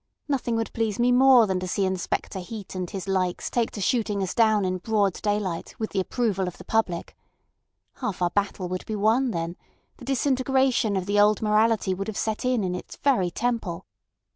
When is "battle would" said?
8.31-8.87